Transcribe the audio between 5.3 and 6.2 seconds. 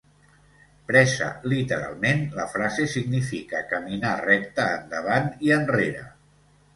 i enrere.